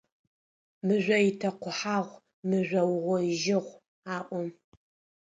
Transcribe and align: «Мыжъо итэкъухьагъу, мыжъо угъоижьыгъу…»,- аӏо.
«Мыжъо 0.85 1.17
итэкъухьагъу, 1.29 2.23
мыжъо 2.47 2.81
угъоижьыгъу…»,- 2.95 3.83
аӏо. 4.15 4.39